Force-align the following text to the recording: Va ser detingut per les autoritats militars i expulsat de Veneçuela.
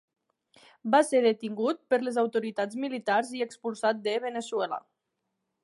Va 0.93 1.01
ser 1.09 1.19
detingut 1.25 1.81
per 1.93 1.99
les 2.07 2.17
autoritats 2.21 2.79
militars 2.85 3.29
i 3.41 3.45
expulsat 3.49 4.01
de 4.09 4.17
Veneçuela. 4.25 4.81